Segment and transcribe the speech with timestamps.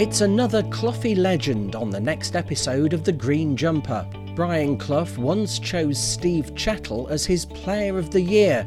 [0.00, 4.08] It's another Cloughy legend on the next episode of The Green Jumper.
[4.34, 8.64] Brian Clough once chose Steve Chettle as his Player of the Year,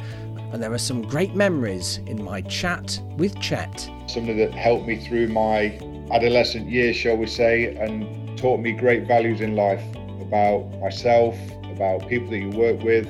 [0.51, 3.89] and there are some great memories in my chat with Chet.
[4.05, 5.71] Somebody that helped me through my
[6.11, 9.83] adolescent years, shall we say, and taught me great values in life
[10.21, 13.07] about myself, about people that you work with,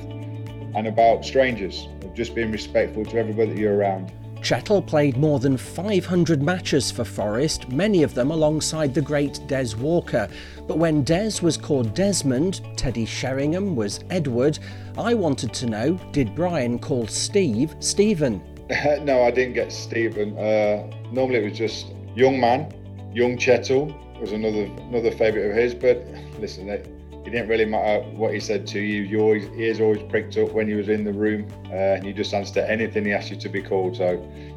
[0.74, 4.10] and about strangers, just being respectful to everybody that you're around.
[4.44, 9.74] Chettle played more than 500 matches for Forest, many of them alongside the great Des
[9.78, 10.28] Walker.
[10.68, 14.58] But when Des was called Desmond, Teddy Sheringham was Edward,
[14.98, 18.42] I wanted to know did Brian call Steve Stephen?
[19.00, 20.36] no, I didn't get Stephen.
[20.36, 22.70] Uh, normally it was just young man,
[23.14, 25.74] young Chettle was another another favourite of his.
[25.74, 26.06] But
[26.38, 26.68] listen,
[27.24, 29.02] it didn't really matter what he said to you.
[29.02, 32.34] Your ears always pricked up when he was in the room, uh, and you just
[32.34, 33.96] answered anything he asked you to be called.
[33.96, 34.16] So,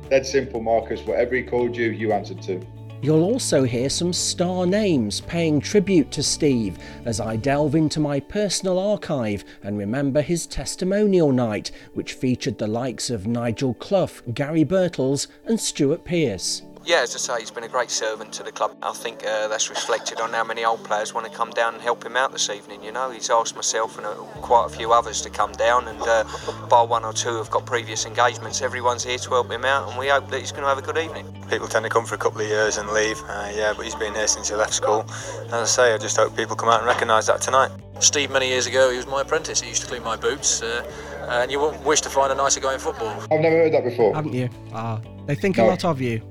[0.10, 1.02] dead simple, Marcus.
[1.02, 2.62] Whatever he called you, you answered to.
[3.00, 8.20] You'll also hear some star names paying tribute to Steve as I delve into my
[8.20, 14.66] personal archive and remember his testimonial night, which featured the likes of Nigel Clough, Gary
[14.66, 16.64] Birtles, and Stuart Pearce.
[16.88, 18.72] Yeah, as I say, he's been a great servant to the club.
[18.82, 21.84] I think uh, that's reflected on how many old players want to come down and
[21.84, 22.82] help him out this evening.
[22.82, 26.00] You know, he's asked myself and uh, quite a few others to come down, and
[26.00, 26.24] uh,
[26.70, 28.62] bar one or two have got previous engagements.
[28.62, 30.82] Everyone's here to help him out, and we hope that he's going to have a
[30.82, 31.26] good evening.
[31.50, 33.96] People tend to come for a couple of years and leave, uh, yeah, but he's
[33.96, 35.06] been here since he left school.
[35.48, 37.70] As I say, I just hope people come out and recognise that tonight.
[38.00, 39.60] Steve, many years ago, he was my apprentice.
[39.60, 40.90] He used to clean my boots, uh,
[41.28, 43.10] and you wouldn't wish to find a nicer guy in football.
[43.30, 44.16] I've never heard that before.
[44.16, 44.48] Haven't you?
[44.72, 45.66] Ah, they think no.
[45.66, 46.22] a lot of you.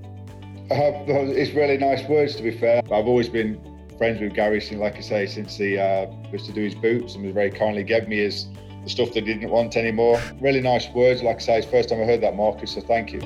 [0.70, 2.83] It's really nice words, to be fair.
[2.92, 3.61] I've always been
[3.98, 7.14] friends with Gary, since, like I say, since he uh, was to do his boots
[7.14, 8.47] and was very kindly gave me his
[8.87, 10.20] the stuff that he didn't want anymore.
[10.41, 13.12] Really nice words, like I say, it's first time I heard that, Marcus, so thank
[13.12, 13.20] you.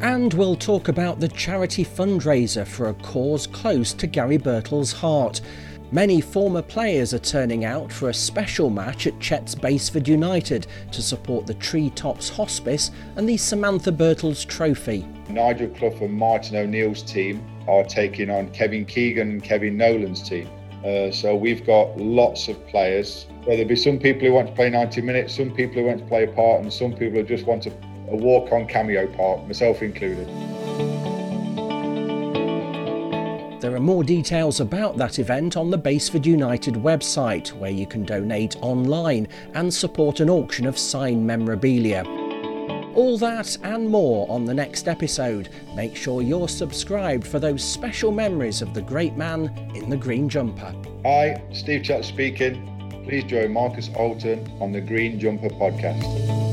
[0.00, 5.42] And we'll talk about the charity fundraiser for a cause close to Gary Birtles' heart.
[5.90, 11.00] Many former players are turning out for a special match at Chet's Basford United to
[11.00, 15.06] support the Treetops Hospice and the Samantha Birtles Trophy.
[15.30, 20.46] Nigel Clough and Martin O'Neill's team are taking on Kevin Keegan and Kevin Nolan's team.
[20.84, 23.26] Uh, so we've got lots of players.
[23.46, 26.06] there'll be some people who want to play 90 minutes, some people who want to
[26.06, 27.72] play a part, and some people who just want a,
[28.10, 30.28] a walk-on cameo part, myself included.
[33.60, 38.04] There are more details about that event on the Basford United website, where you can
[38.04, 42.04] donate online and support an auction of signed memorabilia.
[42.94, 45.48] All that and more on the next episode.
[45.74, 50.28] Make sure you're subscribed for those special memories of the great man in the green
[50.28, 50.72] jumper.
[51.04, 52.64] Hi, Steve Chat speaking.
[53.08, 56.47] Please join Marcus Alton on the Green Jumper podcast.